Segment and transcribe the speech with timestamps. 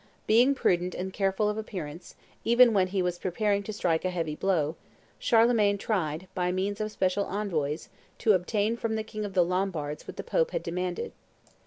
[0.25, 4.33] Being prudent and careful of appearances, even when he was preparing to strike a heavy
[4.35, 4.75] blow,
[5.19, 10.07] Charlemagne tried, by means of special envoys, to obtain from the king of the Lombards
[10.07, 11.11] what the Pope demanded.